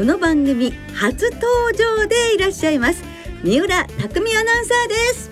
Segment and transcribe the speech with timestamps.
[0.00, 1.42] この番組初登
[1.76, 3.04] 場でいらっしゃいます。
[3.44, 5.30] 三浦匠アナウンサーです。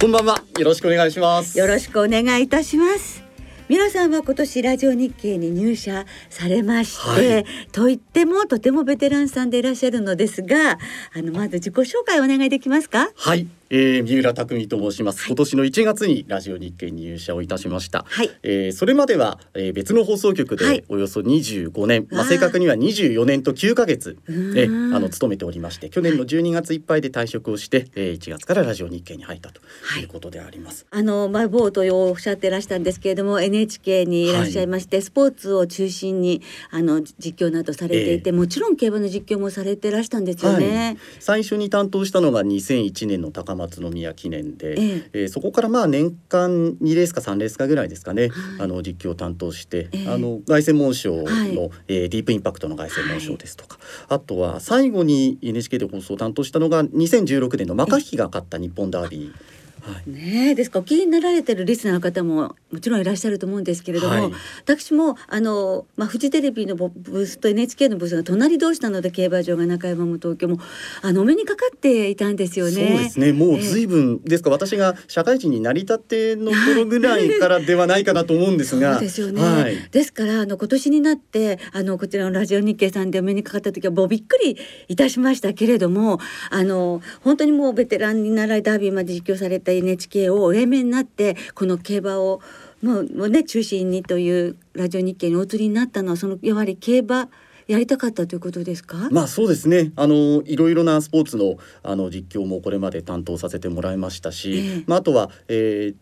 [0.00, 0.42] こんばんは。
[0.58, 1.56] よろしくお願いします。
[1.56, 3.22] よろしくお願いいたします。
[3.68, 10.78] 皆さんは今年ラジオ日経に入社されまして、はい、と言ってもとてもベテランさんでいらっしゃるのですがあ
[11.22, 13.10] のまず自己紹介お願いできますか？
[13.14, 24.18] はいえー、三浦匠と申します、はい、今年の1月にラジオ日経に入社をいたしました、はい、えー、それまでは、えー、別の放送局でおよそ25年、はい、まあ正確には24年と9ヶ月
[24.56, 29.60] えあの勤めておりまして去年の12月いっぱいで退職をして、えー、1月からラジオ日経に入ったと
[30.00, 45.10] いうことであります、あのまあ冒頭おっしゃってらしたんですけれども NHK にいらっしゃいまして、スポーツを中心にあの実況などされていて、えー、もちろん競馬の実況もされてらしたんですよね、最初に担当したのが2001年の高松宮記念で、ええ。
[45.12, 59.59] えー、そこからまあ年間2レースか3レースかぐらいですかね、はい、あの実況を担当して、えー、あの凱旋門賞の、はい、えー、ディープインパクトの凱旋門賞ですとか、はい、あとは最後に NHK で放送を担当したのが2016年のマカヒキが勝った日本ダービー。
[59.82, 64.32] はい、ねですかお気になられてるリスナーの方ももちろんいらっしゃると思うんですけれども、はい、
[64.64, 70.58] 私もあの、まあ、フジテレビのブースと NHK のブースが隣同士なので競馬場が中山も東京も
[71.02, 72.72] あのお目にかかっていたんですよね。
[72.72, 73.32] そうですね。
[73.32, 78.94] もう随分、えー、ですか私が社会人になりたての頃ぐらいからではないかなと思うんですが。
[78.94, 84.56] そうですよね、はい、ですからあの今年になってあのこちらのラジオ日経さんでお目にかかった時はもうびっくり
[84.88, 86.18] いたしましたけれども
[86.50, 92.40] あの本当にもうベテランになられダービーまで実況された NHK をお辞めになってこの競馬を
[92.82, 97.28] もうね中心にというラジオ日経にお移りになったのはそのやはり競馬
[97.66, 99.08] やりたかったということですか？
[99.12, 99.92] まあそうですね。
[99.94, 105.94] あのいろいろなスポーツのあの実況もこれまで担当させてもらいましたし、えー、まああとは、えー、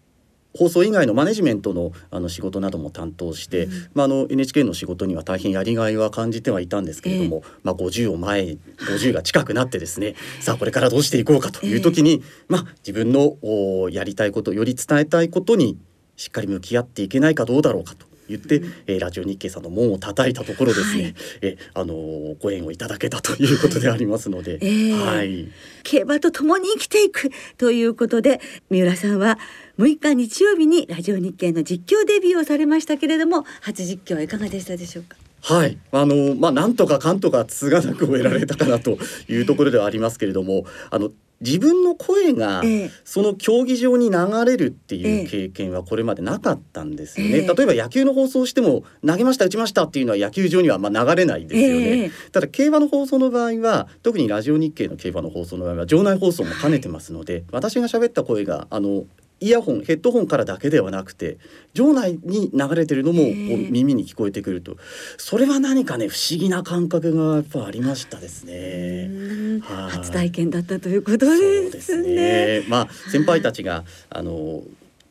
[0.57, 15.77] 放送以外のマネジメントのあの仕事なども担当して、うん、まあ、あの NHK の仕事には大変やりがいは感じてはいたんですけれども、えー、まあ、50を前50が近くなってですね さあこれからどうしていこうかという時に、えー、まあ、自分のおやりたいことより伝えたいことに
[16.17, 21.95] しっかり向き合っていけないかどうだろうかと言って、えー、ラジオ日経さんの門を叩いたところですね、はい、えあの
[22.41, 24.67] ご縁をいただけたということでありますので、はい、え。
[24.67, 25.49] ーはい、
[25.83, 29.39] 競馬と共に生きていくということで三浦さんは
[29.79, 35.17] 6日日曜日にラジオ日経の実況デビューをされましたけれども初実況はいかがでしたでしょうか？
[35.41, 42.65] はい、あのまあなんとかかんとかつがなく終えられたかなというところではありますけれども、あの自分の声が
[43.05, 59.05] その競技場に流れるっていう経験はこれまでなかったんですよね、えー、例えば野球の放送しても投げました打ちましたっていうのは野球場にはまあ流れないですよね、えー、ただ競馬の放送の場合は特にラジオ日経の競馬の放送の場合は場内放送も兼ねてますので、私が喋った声があの
[59.41, 61.39] イヤホンヘッドホンからだけではなくて
[61.75, 64.77] 場内に流れてるのも耳に聞こえてくると。
[65.17, 69.61] それは何かね不思議な感覚がやっぱありましたですね。
[69.63, 72.03] 初体験だったということですね。
[72.03, 72.65] すね。
[72.69, 74.63] まあ先輩たちがあの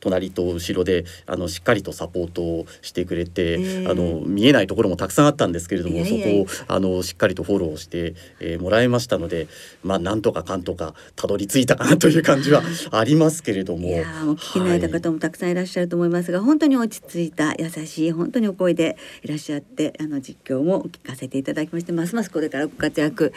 [0.07, 9.47] 隣と後ろであのしっかりとサポートをしてくれて、えー、あの見えないところもたくさんあったんですけれどもそこをあのしっかりとフォローして、えー、もらいましたので
[9.83, 13.87] まあなんとかかんとかたどり着いたかなという感じは ありますけれども。
[13.87, 23.33] いやもう聞き慣れた方もたくさんいらっしゃると思いますが、はい、本当に落ち着いた優しい本当にお声でいらっしゃってあの実況も聞かせていただきましてますますこれからご活躍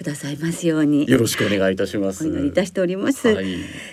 [0.00, 1.06] くださいますように。
[1.10, 2.24] よろしくお願いいたします。
[2.24, 3.46] お祈りいたしております、はい、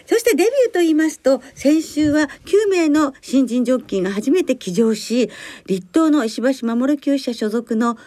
[0.05, 5.29] そしてデビューと言いますと先週は9名の新人ジョッキーが初めて騎乗し
[5.65, 7.97] 立東の石橋守厩舎所属の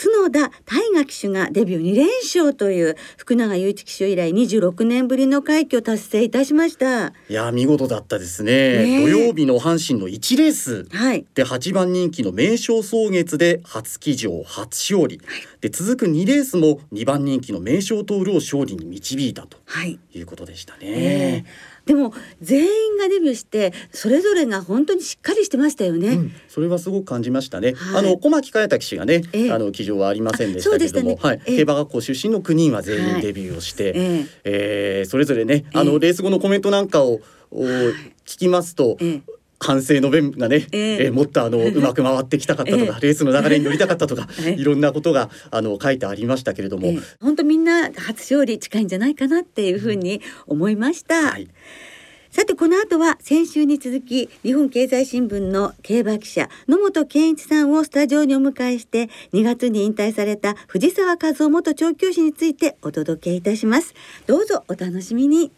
[0.00, 7.08] 角田大河騎手がデビュー2連勝という福永祐一騎手以来26年ぶりの快挙を達成いたしました。
[7.08, 10.84] いや見事だったですね、ね、土曜日の阪神の1レース
[11.34, 20.20] で8番人気の名将草月で初騎乗初勝利、はい、で続く2レースも2番人気の名将トールを勝利に導いたとい。
[20.22, 21.44] うことでしたね、はいえ。
[21.46, 26.10] ーでも全員がデビューしてそれぞれが本当にしっかりしてましたよね。
[26.10, 27.72] うん、それはすごく感じましたね。
[27.72, 34.02] はい、あの小牧佳太騎手がね、えー、あの騎乗はありませんでしたけれども、ね、はい、えー、競馬学校出身の9人は全員デビューをして、はい、え。
[34.02, 37.20] ー、えー、それぞれね、あのレース後のコメントなんかを、
[37.50, 38.96] 聞きますと、
[39.60, 51.32] 完成の弁がね、えー、えー、もっとあのうまく回ってきたかったとか、えー、レースの流れに乗りたかったとか、え ー、いろんなことがあの書いてありましたけれども、えー、本当みんな初勝利近いんじゃないかなっていうふうに思いました。
[51.32, 51.48] はい。
[52.30, 63.94] さてこの後は先週に続き日本経済新聞の競馬記者野本健一さんをスタジオにお迎えして2月に引退された藤沢和夫元調教師についてお届けいたします。
[64.28, 65.50] どうぞお楽しみに。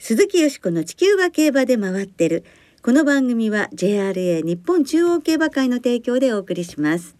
[0.00, 2.44] 鈴木よしこの地球は競馬で回ってる
[2.80, 7.16] この番組は JRA 日本中央競馬会の提供でお送りします。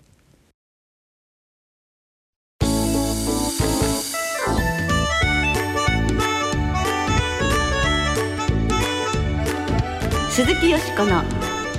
[10.30, 11.24] 鈴木よしこの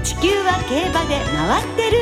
[0.03, 1.97] 地球は競馬で回ってる。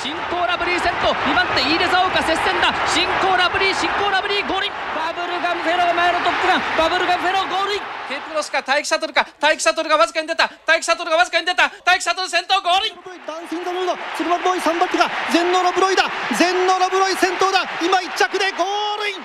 [0.00, 2.72] 新コーラブリーセット2番手イーレザオカ接戦だ。
[2.88, 4.68] 新コーラブリー新コーラブリーゴール。
[4.96, 6.60] バブルガンフェロが前のトップガン。
[6.78, 12.96] バブルガンフェローゴールケープロスか待機シャトルか待機シャトルがわずかに出た待機シャトルがわずかに出た待機シャトル先頭ゴール
[13.28, 16.08] ダンシングルード鶴丸ボーイ3番手が全ノラブロイだ
[16.38, 17.68] 全ノラブロイ先頭だ。
[17.84, 19.20] 今1着でゴールイン。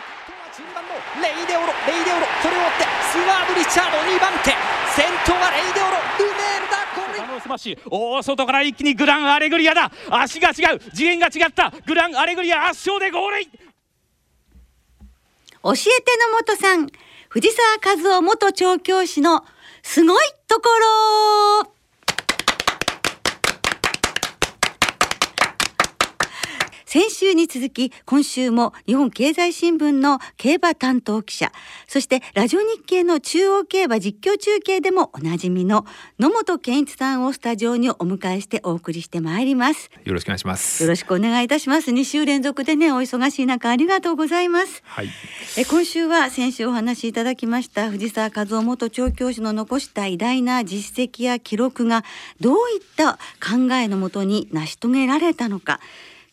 [1.22, 4.52] レイデオロレイデオロこれを追ってスワーヴリチャード2番手。
[4.96, 7.80] 先頭はレイデオロルメールだスマッシュ。
[7.90, 9.92] 大外から一気にグランアレグリアだ。
[10.10, 10.80] 足が違う。
[10.94, 11.72] 次元が違った。
[11.86, 13.50] グランアレグリア圧勝でゴールイン。
[15.64, 16.88] 教えて野元さん
[17.34, 17.50] 藤
[17.82, 19.44] 沢和雄元調教師の
[19.82, 20.70] すごいとこ
[21.64, 21.73] ろ。
[26.94, 31.52] 先週に続き今週も日本経済新聞の競馬担当記者
[31.88, 35.88] そしてラジオ日経の中央競馬実況中継でもおなじみの
[36.20, 39.90] 野本健一さんをスタジオにお迎えしてお送りしてまいります。
[40.04, 40.84] よろしくお願いします。
[40.84, 41.90] よろしくお願いいたします。
[41.90, 44.84] 2週連続でねお忙しい中ありがとうございます。
[44.86, 45.10] はい。
[45.58, 52.04] え今週は先週お話しいただきました藤沢和夫元調教師の残した偉大な実績や記録が
[52.40, 53.14] どういった
[53.44, 55.80] 考えのもとに成し遂げられたのか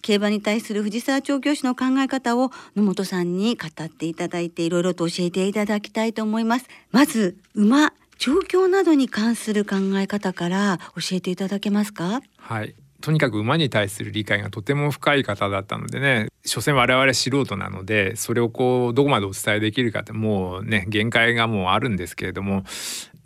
[0.02, 6.67] 競馬に対する藤沢調教師の考え方を野本さんに語っていただいていろいろと教えていただきたいと思います。
[6.91, 12.20] まず馬調教などに関する考え方から教えていただけますか？
[12.37, 12.75] はい。
[13.00, 22.62] とにかく馬に対する理解がとても深い方だったのでね所詮我々素人なのでそれをこうどこまでお伝えできるかってもうね限界がもうあるんですけれども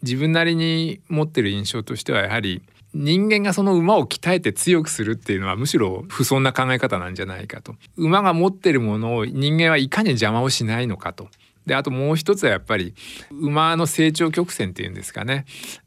[0.03, 2.63] 自分なりに持ってる印象としてはやはり
[2.95, 7.75] 人間がその馬を鍛えて強くするっていうのはむしろ不遜な考え方なんじゃないかと。
[7.97, 11.29] 馬が持ってるものを人間はいかに邪魔をしないのかと。
[11.67, 12.95] であともう一つはやっぱり
[13.31, 15.45] 馬の成長曲線っていうんですかね。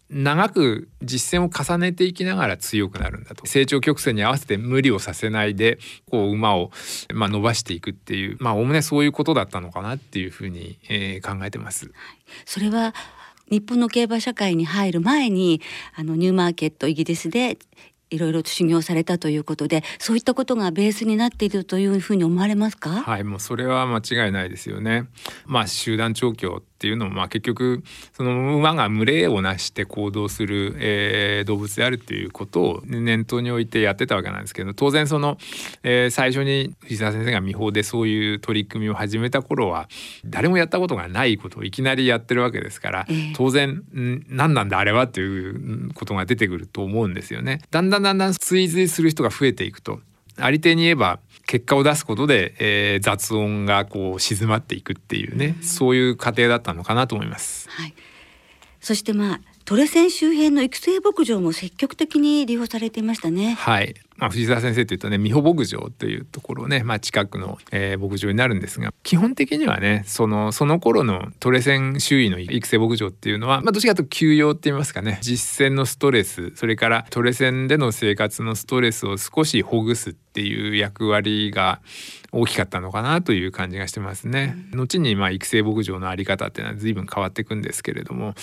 [0.09, 3.45] 長く実践を重ねていきながら強くなるんだと。
[3.45, 6.71] 成長曲線に合わせて無理をさせないでこう馬を、
[7.13, 11.91] まあ、伸ばしていくっていうまあおおむねそういうことだったのかなっていうふうに、えー、考えてます。
[12.45, 12.93] それは
[13.49, 15.61] 日本の競馬社会に入る前に
[15.95, 17.57] あのニューマーケットイギリスで
[18.09, 22.89] いろいろと修行されたということでそういったことがベースになっているというふうに思われますか？
[22.89, 25.07] はいもうそれは間違いないですよね。
[25.45, 27.83] まあ集団調教っていうのもまあ結局
[28.13, 35.39] その馬が群れをなして行動する、えー、動物であるっていうことを念頭に置いてやってたわけなんですけど当然その、
[35.81, 39.89] えー、最初に藤沢先生が見法でそういう取り組みを始めた頃は
[40.23, 43.81] 誰もやったことがないことをいきなりやってるわけですから、えー、当然
[44.29, 47.61] 何なんだあれはっていうことが出てくると思うんですよね。
[47.71, 49.99] だんだんだんだん追随する人が増えていくと
[50.39, 57.69] ありていに言えば結果を出すことで、えー、雑音がこう静まっていくっていうね、うそういう過程だったのかなと思います。
[57.69, 57.93] はい、
[58.81, 63.55] そしてまあトレセン周辺の育成牧場も積極的に利用されていましたね。
[63.59, 63.95] はい。
[64.17, 81.81] まあ、藤沢先生というとね美保牧場というところね、まあ、近くの、えー、牧場になるんですが基本的にはねそのその頃のトレセン周囲の育成牧場っていうのは、まあ、どっちかというと休養って言いますかね実践のストレスそれからトレセンでの生活のストレスを少しほぐすっていう役割が
[82.31, 84.55] 大きかったのかなという感じがしてますね。
[84.73, 88.35] 後にまあ育成牧場のあり方っていうのは随分変わっていくんですけれども。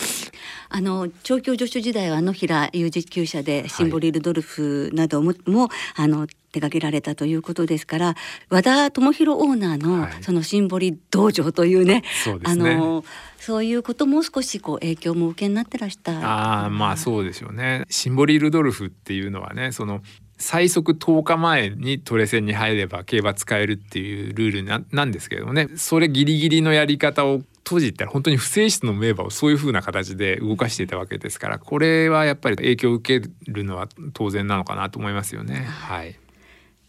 [0.70, 5.63] あの調教助手時代は野平有事厩舎でシンボリルドルフなどもも、はい、
[5.96, 8.14] あの手掛けられたということですから
[8.48, 13.04] 和田智弘オーナーのそのシンボリ道場というね、はい、あの
[13.38, 16.12] そういうことも少しこう影響も受けになってらした。
[16.12, 17.84] ああまあそうでしょうね。
[17.90, 20.00] シンボリルドルフっていうのはねその
[20.38, 25.68] 最速10日前にトレセンに入れば競馬使えるっていうルールなんですけれどもね。
[25.76, 35.64] それギリギリのやり方を当時言ったら本当に不正室の名馬をそういう風な形で動かしていたわけですからこれはやっぱり影響を受けるのは当然なのかなと思いますよね。
[35.64, 36.14] はい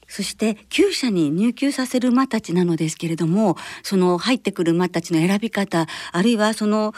[0.07, 6.93] そして厩舎に入厩させる馬たちなのですけれどもその入ってくる馬たちの選び方あるいはその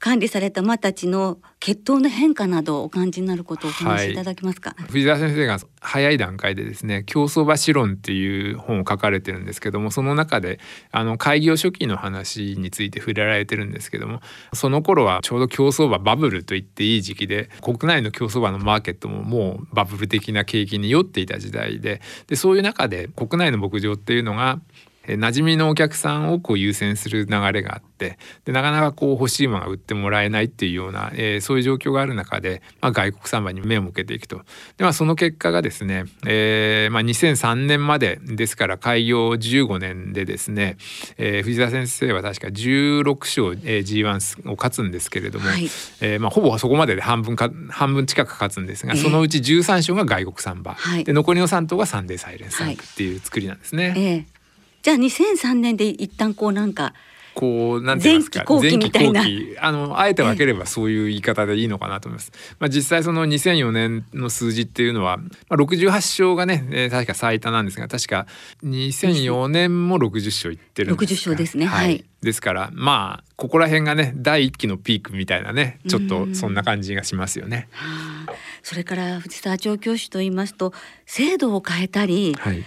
[0.00, 10.58] 管理された馬たちの血統の変化などお感じになることをお話しいただけますか、はい、藤沢先生が早い段階でですね競走馬史論っていう本を書かれてるんですけどもその中で
[10.90, 14.20] あの開業初期の話について触れられてるんですけども
[14.54, 24.60] その頃はちょうど競走馬バブルと言っていい時期で国内の競走馬のマーケットももうバブル的な景気に酔っていた時代ででそういう中で国内の牧場っていうのが
[25.06, 34.36] 馴染みのお客さんをこう優先する流れがあってでなかなかこう欲しいものが売ってもらえないっていうような、えー、そういう状況がある中で、まあ、外国産馬に目を向けていくと。
[34.76, 40.76] で、まあ、その結果がですね、えーまあ、2003年までですから開業15年でですね、
[41.16, 45.64] えー、藤田先生は確か16勝、えー、G1 を勝つんですけれども、はい、
[46.00, 53.94] えーまあ、ほぼそこまでで半分か半分近く勝つんですが、そのうち13勝が外国産馬、はい、で残りの3頭がサンデーサイレンスっていう作りなんですね。
[53.96, 54.39] えー
[54.82, 56.94] じゃあ2003年で一旦こうなんか
[57.34, 62.32] こうなんて言いますか前期後期あのあえて分ければそういう言い方でいいのかなと思います。
[62.58, 68.26] まあ、実際その2004年の数字っていうのは、まあ、68勝がね、えー、確か最多なんですが確か
[68.64, 71.66] 2004年も60勝いってるんです60勝ですね。
[71.66, 77.68] はい、はい、ですからまあここら辺がね第一期のピークみたいなねちょっとそんな感じがしますよね。
[78.62, 80.74] それから藤沢調教師と言いますと
[81.06, 82.64] 制度を変えたり、はい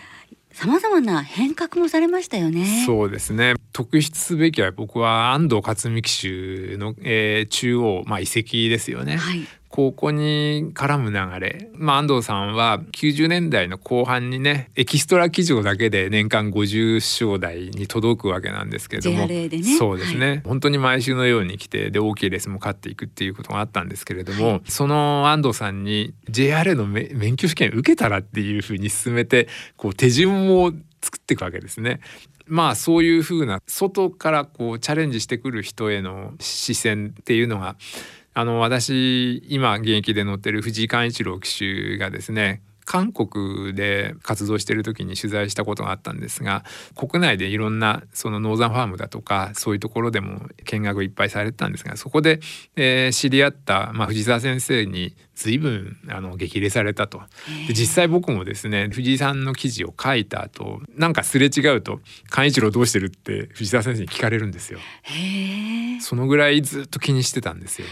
[0.53, 2.83] さまざまな変革もされましたよね。
[2.85, 3.55] そうですね。
[3.73, 9.17] 特筆すべきは僕は安藤克美騎手の、えー、中央まあ遺跡ですよね。
[9.17, 19.49] はい、ここに絡む流れ、まあ、安藤さんは90年代の後半にねエキストラ騎乗だけで年間50勝台に届くわけなんですけれども、ね、
[19.79, 31.99] そうですね、はい、本当に毎週のように来てで大きいレースも勝っていくっていうことがあったんですけれども、はい、その安藤さんに JRA の免許試験受けたらっていうふうに進めてこう手順を作っていくわけですね。
[32.45, 37.75] まあそういうふうな外からこうチャレンジしてくる人への視線っていうのが
[38.35, 46.63] あの私今現役で乗ってる藤井寛一郎騎手がですね韓国で活動している時に取材したことがあったんですが
[46.95, 52.39] 国内でいろんなそのノーザンファームだとかそういうところでも見学いっぱいされてたんですがそこで、
[52.75, 57.21] えー、知り合った、まあ、藤沢先生に随分あの激励されたと
[57.67, 61.99] で実際僕もですね藤井さんの記事を書いた後なんかすれ違うと
[62.29, 64.79] 「寛一郎どうしてる?」って藤沢先生に聞かれるんですよ。
[66.01, 67.87] そのぐらいずっと気にしてたんですよ。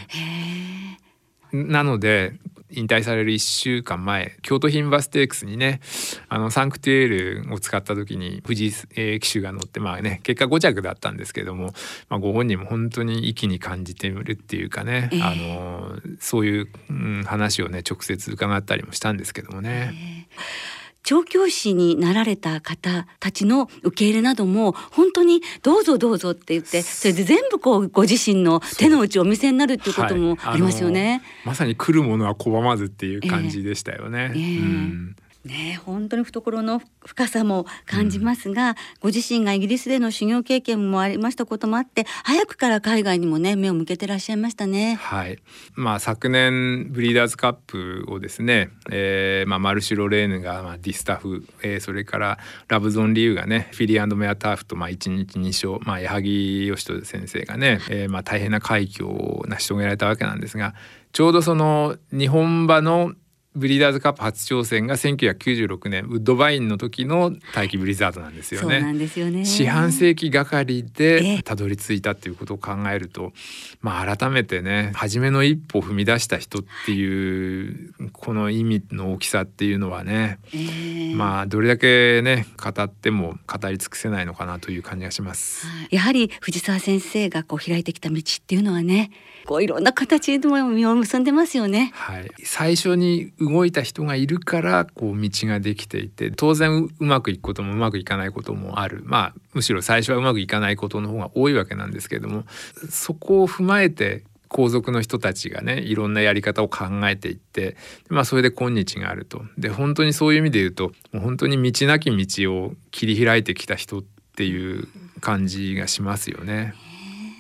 [1.52, 2.34] なので
[2.74, 5.82] 引退される1週間前京都牝馬ステークスにね
[6.30, 11.74] あのサンクトゥエールを使った時に藤井、え騎手が乗ってまあね結果5着だったんですけども、
[12.10, 19.94] まあ、ご本人も本当に息に感じてるっていうかね、えー、あのそういう、うん、話をね直接伺ったりもしたんですけどもね。
[19.94, 20.81] えー
[21.12, 31.12] 調教師になられた方たちの受け入れなども本当にどうぞどうぞって言ってそれで全部こうご自身の手の内をお見せになるっていうこともありますよね。
[31.12, 34.32] はい、まさに来るものは拒まずっていう感じでしたよね。
[34.34, 35.16] えーえーうん
[35.46, 44.96] ね本当に懐の深さも感じますが、うん、ご自身がイギリスでの修行経験もありましたこともあって早くから海外にもね目を向けてらっしゃいましたね。
[44.96, 45.40] はい。
[45.74, 60.74] まあ昨年ブリーダーズカップをですね、えー、まあマルシュロレーヌがまあディスタフ、えー、それからラブゾンリュウがねフィリーメアターフとまあ一日二勝、まあ矢作義人先生がね、えー、まあ大変な快挙を成し遂げられたわけなんですが。
[61.14, 63.14] ちょうどその日本馬の
[63.54, 68.82] ブリーダーズカップ初挑戦が1996年ウッドバインの時の大気ブリザードなんですよね。
[68.82, 73.34] そうですよね四半世紀がかりでたどり着いたっていうことを考えると、
[73.82, 85.68] まあ改めてね初めの一歩を踏み出した人っていうこの意味の大きさっていうのはね、えー、まあどれだけね語っても語り尽くせないのかなという感じがします。
[85.90, 89.12] やはり藤沢先生がこう開いてきた道っていうのはね
[89.46, 91.92] こういろんな形でも実を結んでますよね。
[91.94, 102.46] はい、最初に動いた人がいるからこう道ができていて当然うまくいくこともうまくいかないこともあるまあむしろ最初はうまくいかないことの方が多いわけなんですけれども
[102.90, 107.78] そこを踏まえて皇族の人たちがねいろんなやり方を考えていって
[108.10, 109.44] まあそれで今日があると。
[109.58, 114.04] で本当にそういう意味で言うともう本当に道なき道を切り開いてきた人っ
[114.36, 114.88] ていう
[115.22, 116.74] 感じがしますよね。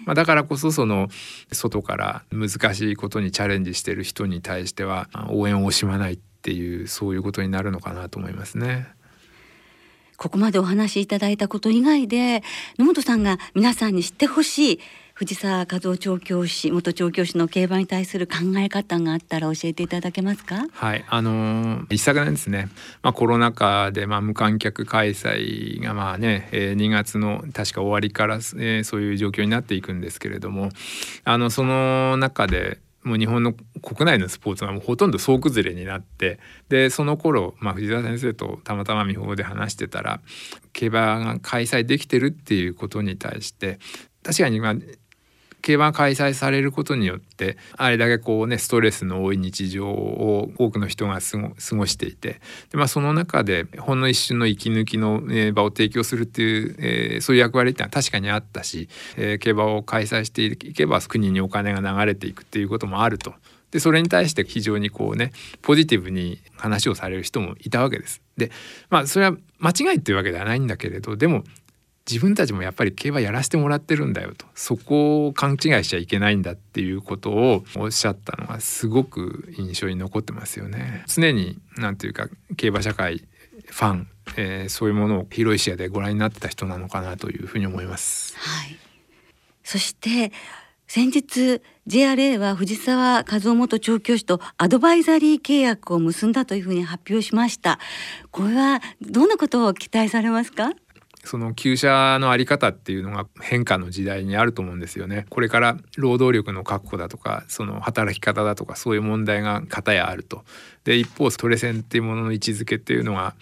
[0.05, 1.07] まあ、だからこそその
[1.51, 8.87] 外から難しいことにチャレンジしてる人に対しては応援を惜しまないっていうそういうことになるのかなと思いますね。
[10.17, 12.43] ここまでお話しいただいたこと以外で
[12.77, 14.79] 野本さんが皆さんに知ってほしい
[15.13, 20.65] 藤沢和夫調教師元調教師の競馬に対する考え方があったら教えていただけますか？
[20.71, 22.69] はいあのー、一昨年ですね、
[23.03, 30.69] まあ、コロナ禍でまあ無観客開催がまあね、えー、2月の確か終わりから、えー、そういう状況になっていくんですけれども
[31.23, 36.39] あのその中でもう日本の国内のスポーツがもうほとんど総崩れになって
[36.69, 40.21] でその頃、まあ、藤沢先生とたまたま美穂で話してたら
[40.73, 43.79] 競馬が開催できてるっていうことに対して
[44.23, 44.75] 確かにまあ
[45.61, 52.41] 競馬が開催されることによってあれだけこうねストレスの多い日常を多くの人が過ごしていて
[52.71, 63.33] で、まあ、その中でほんの一瞬の息抜きの、え場を提供するっていう、えー、そういう役割っていうのは確かにあったし、えー、競馬を開催していけば国にお金が流れていくっていうこともあると。
[63.71, 68.21] でそれに対して非常にこうねポジティブに話をされる人もいたわけです。
[68.37, 68.51] で
[68.89, 71.43] まあそれは間違いっていうわけではないんだけれどでも
[72.09, 81.03] 自分たちもやっぱり競馬やらせてもらってるんだよとそこを勘違いしちゃいけないんだっていうことをおっしゃったのがすごく印象に残ってますよね。
[81.07, 82.27] 常になんていうか
[82.57, 83.23] 競馬社会
[83.67, 88.35] ファン、えー、そういうものを広い視野でご覧になってた人なのかなというふうに思います。
[88.37, 88.77] はい、
[89.63, 90.31] そして
[90.87, 97.79] 先日 JRA は藤沢和夫元調教師とアドバイザリー契約を結んだというふうに発表しました
[98.31, 100.71] これはどんなことを期待されますか？
[101.23, 105.25] その旧車のあり方っていうのが変化の時代にあると思うんですよね。
[105.29, 110.43] これから労働力の確保だとかその働き方だとかそういう問題が片やあると。
[110.83, 113.35] で一方トレセンっていうものの位置づけっていうのが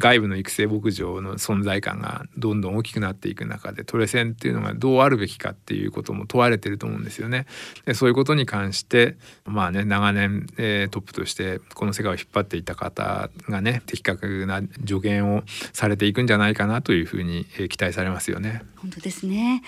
[0.00, 7.46] 外部の育成牧場の存在感がどんどん大きくなっていく中でトレセンっていうのがどうあるべきかっていうことも問われてると思うんですよね。
[7.84, 15.42] でそういうことに関してまあね長年、えー、トップとしてこの世界を引っ張っていた方がね的確な助言を
[15.72, 18.62] されていくんじゃないかなというふうに、えー、期待されますよね。
[18.76, 19.62] 本当ですね。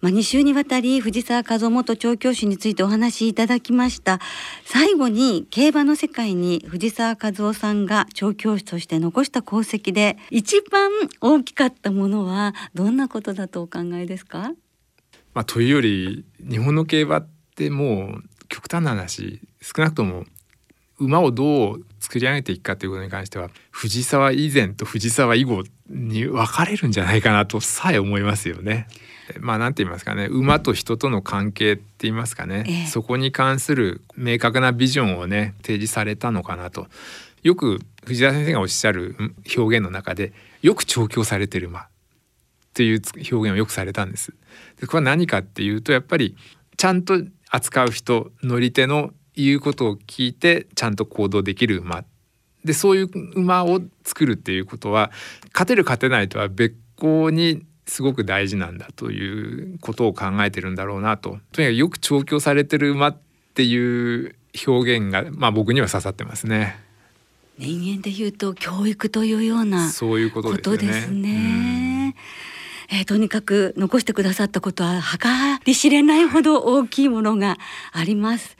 [0.00, 4.18] まあ、2週にわたり藤沢和夫元調教師についてお話しいただきました。
[4.64, 10.90] 最後に競馬の世界に藤沢和夫さんが調教師として残した功績で一番
[11.20, 14.52] 大きかったものはどんなことだとお考えですか、
[15.34, 20.24] まあ、というより日本の競馬ってもう極端な話少なくとも
[20.98, 28.86] 馬をどう作り上げていくかということに関しては藤沢以前と藤沢以後に分かれるんじゃないかなとさえ思いますよね。
[29.38, 36.88] まあ何て言いますかね馬と人との関係って言いますかね、ええ、そこに関する明確なビジョンをね提示されたのかなと
[37.42, 39.16] よく藤田先生がおっしゃる
[39.56, 41.86] 表現の中でよく調教されてる馬っ
[42.74, 44.34] ていう表現をよくされたんです。
[44.80, 46.36] でこれは何かっていうとやっぱり
[46.76, 52.04] ちゃんと扱う人乗り手の言うことを聞いてちゃんと行動できる馬
[52.64, 55.10] でそういう馬を作るっていうことは
[55.52, 63.18] 勝てる勝てないとは別個にすごく大事なんだということを考えてるんだろうなととにかくよく調教されてる馬っ
[63.54, 66.78] ていう表現が、まあ、僕には刺さってますね。
[67.58, 72.14] 人間で言うと教育というようなそういうことですね。
[72.92, 75.28] えー、とにかく残してくださったことは計
[75.64, 77.58] り知れないほど大きいものが
[77.92, 78.56] あります。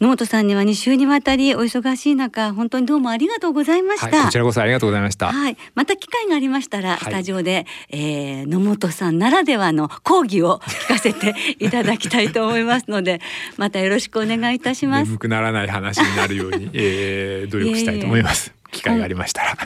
[0.00, 5.32] 野本さんには2週にわたりお忙しい中本当にどうもありがとうございました、はい、こちらこそありがとうございました。
[5.32, 5.56] はい。
[5.74, 13.20] また機会がありましたら、スタジオで、えー、野本さんならではの講義を聞かせていただきたいと思いますので
[13.56, 15.06] またよろしくお願いいたします。
[15.06, 18.52] 眠くならない話になるように、 えー、努力したいと思います。
[18.72, 19.56] 機会がありましたら、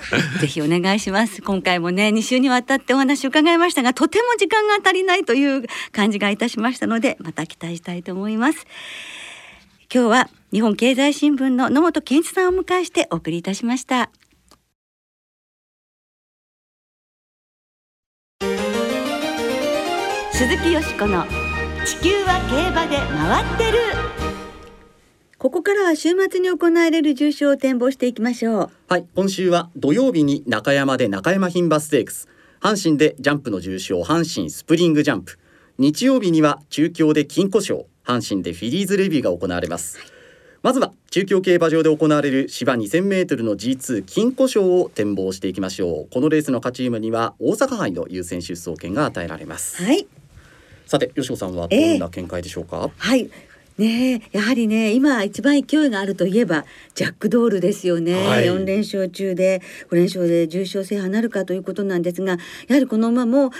[0.40, 1.42] ぜひお願いします。
[1.42, 8.66] 今回もね2週にわたってお話を伺いましたがとても時間が足りないという感じがいたしましたのでまた期待したいと思います
[9.92, 14.12] 今日は日本経済新聞の野本健一さんを迎えしてお送りいたしました。
[20.32, 21.24] 鈴木よしこの
[21.84, 23.78] 地球は競馬で回ってる。
[25.38, 28.70] ここからは週末に行われる重賞を展望していきましょう。
[28.86, 32.28] はい今週は土曜日に中山で中山牝馬ステークス。
[32.60, 35.40] 阪神でジャンプの重賞阪神スプリングジャンプ。
[35.78, 37.89] 日曜日には中京で金庫賞。
[38.04, 39.98] 阪神でフィリーズレビューが行われます、
[40.62, 46.08] まずは中京競馬場で行われる芝 2000m の G2 金庫賞を展望していきましょう。
[46.12, 49.82] このレースの勝ち馬には大阪杯の優先出走権が与えられます。
[49.82, 50.06] はい。
[50.86, 53.30] さて吉尾さんはどんな見解でしょうか、えー、はい。
[53.78, 62.32] ねやはりね今一番勢いがあるといえばジャックドールですよね、はい、4連勝中で5連勝で重賞制覇なるかということなんですが
[62.68, 63.50] やはりこの馬も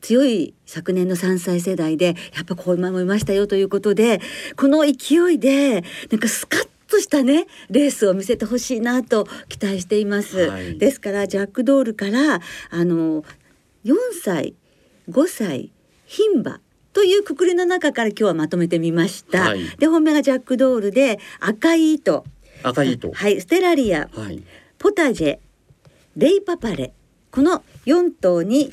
[0.00, 4.20] 強い昨年の3歳世代でやっぱこう今もいましたよということで
[4.56, 13.22] この勢いでなんかスカッとしたねレースを見せてほしいなと期待しています、はい、ですからジャックドールからあの
[13.84, 14.54] 4歳
[15.10, 15.70] 5歳
[16.06, 16.60] 牝馬
[16.92, 19.50] というくくりの中から今日はまとめてみました。
[19.50, 22.24] はい、で本命がジャックドールで赤い糸。
[22.62, 23.12] 赤い糸。
[23.12, 24.42] はいステラリア、はい、
[24.78, 25.38] ポタジェ
[26.16, 26.92] レイパパレ。
[27.30, 28.72] この4頭に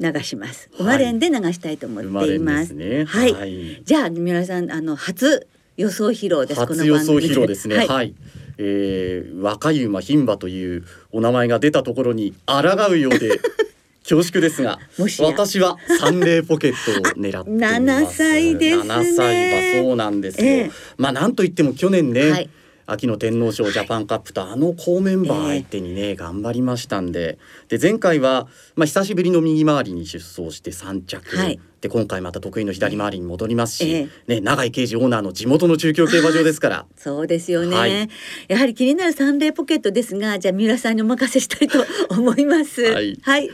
[0.00, 0.70] 流します。
[0.78, 2.74] 馬連で流したいと思っています。
[2.74, 6.60] はい、ねはい、じゃあ皆さんあの初予想披露です。
[6.60, 7.76] 初予想披露ですね。
[7.76, 8.14] はい、はい、
[8.58, 13.40] えー、若い馬牝馬というお名前が出たところに抗うようで
[14.02, 14.78] 恐縮ですが
[15.20, 18.16] 私はサンレーポケットを狙っています。
[18.18, 18.82] 歳ですね。
[18.82, 20.46] 7歳はそうなんですよ。
[20.46, 22.30] えー、まあなんといっても去年ね。
[22.30, 22.50] はい
[22.86, 27.38] 秋の天皇賞ジャパンカップとあの好メンバー相手にね、えー、頑張りましたんで。
[27.68, 36.86] で前回は、まあ、久しぶりの右回りに出走して3着、はい、で今回また得意の左回りに戻りますし、えー、ね、永井刑事オーナーの地元の中京競馬場ですから。
[36.96, 38.08] そうですよね、はい、
[38.48, 42.82] やはり気になるサンデーポケットですがじゃあ三浦さんにお任せしたいと思います。
[42.82, 43.50] はい、はい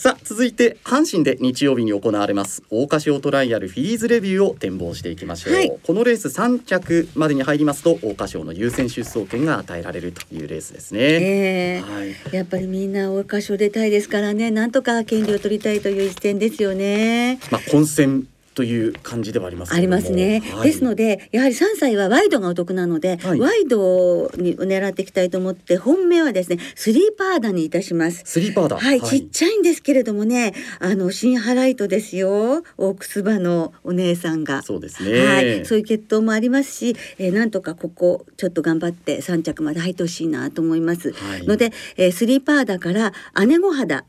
[0.00, 2.62] さあ続いて阪神で日曜日に行われます。
[2.70, 14.50] 桜花賞トライアルフィリーズレビューを展望していきましょう、はい、このレース3着までに入りますと桜花賞の優先出走権が与えられるというレースですね、えー、はい、やっぱりみんな桜花賞出たいですからね。
[14.50, 17.38] なんとか権利を取りたいという一戦ですよね。
[17.50, 28.22] まあ混戦という感じではありますありますね、はい、ですのでやはり3歳はワイドがお得なので、はい、ワイドに狙っていきたいと思って本命はですねスリーパーダにいたします。
[28.24, 32.62] スリーパーダはい、はい、ちっちゃいんですけれどもねあの新ハライトですよ。
[32.76, 34.62] オークス馬のお姉さんが。
[34.62, 35.26] そうですね。
[35.26, 35.64] はい。
[35.64, 41.14] そういう血統もありますし、えー、なんとかここちょっと頑張って3着まで入ってほしいなと思います、
[41.46, 43.12] ので、えー、スリーパーダから
[43.46, 44.04] 姉御肌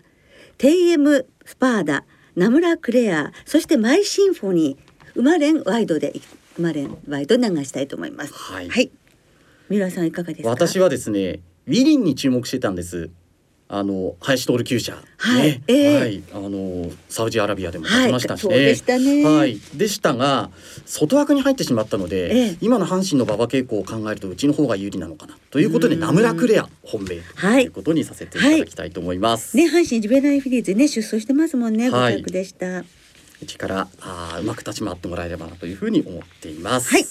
[0.57, 6.13] テイエムスパーダナムラ・クレアそしてマイシンフォニー馬連ワイドで
[6.57, 8.33] 馬連ワイド流したいと思います。
[8.33, 8.69] はい。
[8.69, 8.91] はい、
[9.69, 10.49] 三浦さんいかがですか？
[10.49, 13.09] 私はですね、ウィリンに注目してたんです。
[13.73, 15.61] あの林徹厩舎、はい、ね。
[15.67, 18.53] えー、はい、あのサウジアラビアでも勝ちましたしね。
[18.53, 19.23] はい、でしたね。
[19.23, 20.49] はい、でしたが
[20.85, 25.37] 外枠に入ってしまったので、えー、今の阪神の馬場傾向を考えるとうちの方が有利なのかな。
[25.51, 27.21] ということでナムラクレア本命。
[27.39, 29.57] ということにさせていただきたいと思います。
[29.57, 31.89] はい、ね阪神ジュベナイフィリーズね出走してますもんね。
[31.89, 32.79] 5着でした。
[32.79, 32.85] う
[33.47, 36.89] ちからあうまく立ち回ってもらえればなというふうに思っています。
[36.89, 37.05] はい。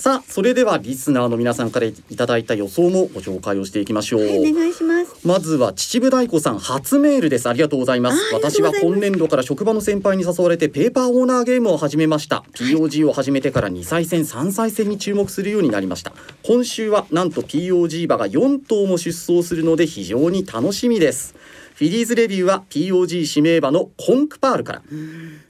[0.00, 4.87] さあそれではリスナーの皆さんからいただいた予想もご紹介をしていきましょう、はい、お願いします
[5.24, 7.48] まずは秩父大子さん初メールです。
[7.48, 8.32] ありがとうございます。
[8.32, 12.44] 私は今年度から職場の先輩に誘われてペーパーオーナーゲームを始めました。
[12.54, 16.12] POG を始めてから2歳戦3歳戦に注目するようになりました。
[16.44, 21.34] 今週はなんと POG 馬が4頭も出走するので非常に楽しみです。
[21.74, 24.82] フィリーズレビューは POG 指名馬のコンクパールから。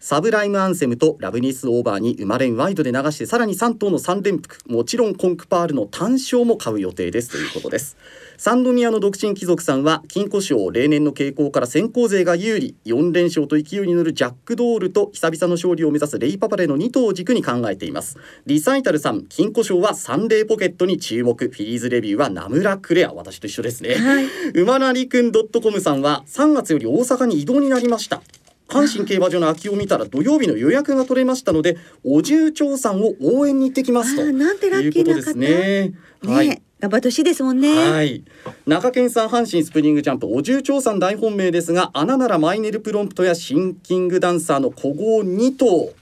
[0.01, 4.59] サブライムアンセムとラブリネスオーバーに馬連ワイドで流してさらに3頭の3連複。
[4.67, 7.31] もちろんコンクパールの単勝も買う予定です。
[7.31, 7.97] ということです
[8.41, 18.17] 三宮の独身貴族さんは金鯱賞例年の傾向から先行勢が有利4連勝と勢いに乗るジャックドールと久々の勝利を目指すレイパパレの2頭を軸に考えています。
[18.47, 21.49] リサイタルさん金鯱賞はサンレイポケットに注目。
[21.49, 28.23] フィリーズレビューはナムラクレア私と一緒ですね、はい、馬なりくん .com さんは3月より大阪に移動になりました。
[28.69, 34.23] 阪神競馬場の空きを見たら土曜日の予約が取れましたのでお重長さんを応援に行ってきますと。
[34.23, 35.95] いうことですね。
[36.23, 37.75] はい、頑張ってほしいですもんね。
[37.75, 38.23] はい。
[38.67, 45.93] 中堅さん阪神スプリングジャンプお重長さん大本命ですが穴ならマイネルプロンプトやシンキングダンサーの古豪2頭。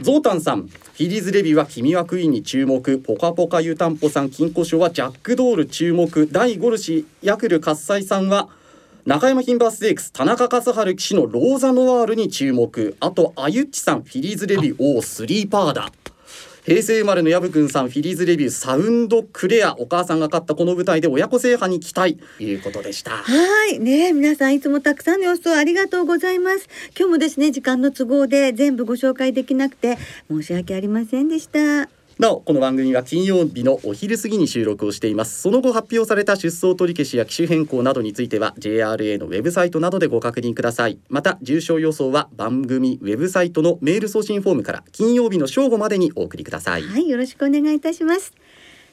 [0.00, 8.48] ゾウタンさんフィリーズレビューは君はクイーンに注目ポカポカ湯たんぽさん金庫賞はジャックドール注目第5ルシヤクル喝采さんは
[9.04, 15.92] 中山牝馬ステークス田中勝春騎手のローザノワールに注目あとあゆっちさんフィリーズレビューおスリーパーだ
[16.64, 23.10] 平成生まれの薮くんさんフィリーズレビューサウンドクレアお母さんが勝ったこの舞台で親子制覇に期待ということでした。
[23.10, 23.80] はい。
[23.80, 26.68] ね皆さんいつもたくさんの予想ありがとうございます。
[26.96, 29.98] 今日もですね時間の都合で全部ご紹介できなくて
[30.30, 32.01] 申し訳ありませんでした。
[32.22, 35.40] なおこの番組は金曜日のお昼過ぎに収録をしています。
[35.40, 41.00] その後発表された出走取り消しや機種変更などについては JRA のウェブサイトなどでご確認ください。
[41.08, 46.82] また重症予想は番組ウェブサイトのメール送信フォームから金曜日の正午までにお送りください。
[46.82, 48.32] はいよろしくお願いいたします。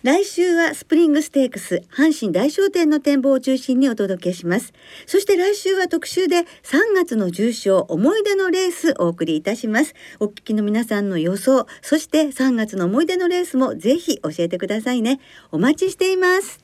[0.01, 4.71] 来週はスプリングステークス阪神大商店の展望を中心にお届けします。
[5.05, 9.93] そして来週は特集で3月の重賞思い出のレースお送りいたします。
[10.21, 15.19] お聞きの皆さんの予想そして3月の思い出のレースもぜひ教えてくださいね。
[15.51, 16.63] お待ちしています。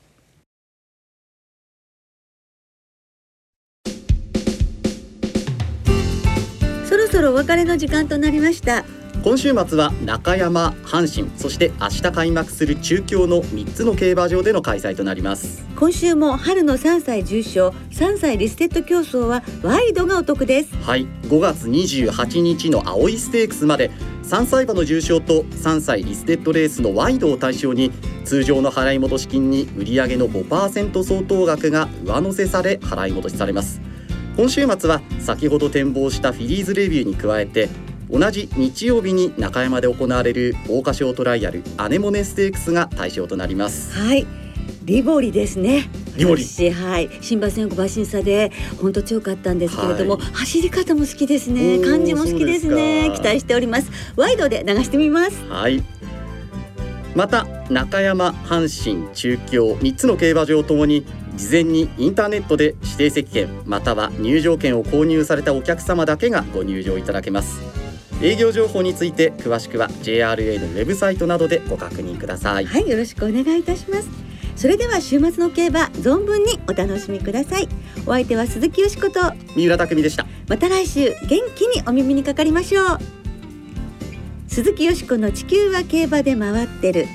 [6.88, 8.95] そろそろお別れの時間となりました。
[9.26, 15.66] 今週末は中山阪神そして明日開幕する中京の3つの競馬場での開催となります。
[15.74, 20.76] 今週も春の3歳重賞3歳リステッド競争はワイドがお得です。
[20.76, 23.90] はい5月28日の青いステークスまで
[24.22, 27.90] 3歳馬の重賞と3歳リステッドレースのワイドを対象に
[28.24, 33.80] 通常の払い戻し金に売上の5%相当額が上乗せされ払い戻しされます。
[34.36, 37.68] 今週末は先ほど展望したフィリーズレビューに加えて
[38.10, 43.98] 同じ日曜日に中山で行われる桜花賞トライアルアネモネステークスが対象となります。
[43.98, 44.26] はい。
[44.84, 45.88] リボリですね。
[46.16, 46.44] リボリ。
[46.44, 47.10] はい。
[47.20, 51.80] 新馬戦馬審査で本当強かったんですけれども、はい、走り方も好きですね。
[51.80, 53.10] 感じも好きですね。
[53.14, 53.90] 期待しております。
[54.14, 55.44] ワイドで流してみます。
[55.48, 55.82] はい。
[57.16, 67.85] また中山阪神中京3つの競馬場ともに事前にインターネットで指定席券または入場券を購入されたお客様だけがご入場いただけます
[68.22, 72.66] 営業情報について詳しくは JRA のウェブサイトなどでご確認ください。
[72.66, 74.08] はいよろしくお願いいたします。
[74.56, 77.68] それでは週末の競馬存分にお楽しみください。
[78.06, 79.20] お相手は鈴木よしこと
[79.54, 80.26] 三浦匠でした。
[80.48, 82.98] また来週元気にお耳にかかりましょう。
[84.48, 87.06] 鈴木よしこの地球は競馬で回ってる。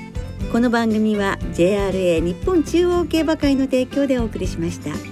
[0.52, 5.11] この番組は JRA 日本中央競馬会の提供でお送りしました。